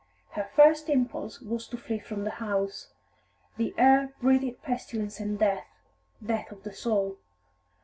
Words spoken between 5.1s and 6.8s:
and death, death of the